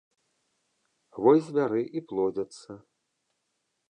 [1.25, 2.71] Вось звяры і плодзяцца.